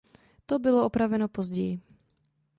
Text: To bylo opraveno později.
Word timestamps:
To 0.45 0.59
bylo 0.59 0.85
opraveno 0.85 1.27
později. 1.29 1.79